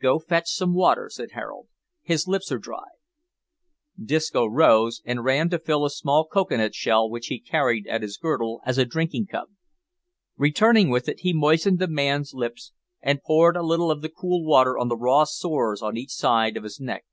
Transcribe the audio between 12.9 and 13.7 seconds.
and poured a